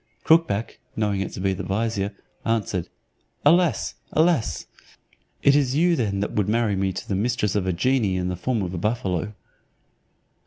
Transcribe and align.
Crookback, 0.23 0.79
knowing 0.95 1.21
it 1.21 1.31
to 1.33 1.39
be 1.39 1.53
the 1.53 1.61
vizier. 1.61 2.11
answered, 2.43 2.89
"Alas! 3.45 3.93
alas! 4.13 4.65
it 5.43 5.55
is 5.55 5.75
you 5.75 5.95
then 5.95 6.21
that 6.21 6.31
would 6.31 6.49
marry 6.49 6.75
me 6.75 6.91
to 6.91 7.07
the 7.07 7.13
mistress 7.13 7.53
of 7.55 7.67
a 7.67 7.71
genie 7.71 8.15
in 8.17 8.27
the 8.27 8.35
form 8.35 8.63
of 8.63 8.73
a 8.73 8.79
buffalo." 8.79 9.35